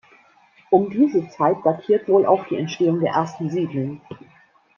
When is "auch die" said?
2.25-2.55